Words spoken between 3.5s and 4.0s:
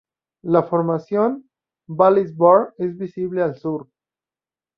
sur.